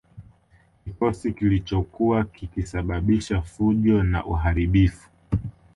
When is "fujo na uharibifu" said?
3.41-5.09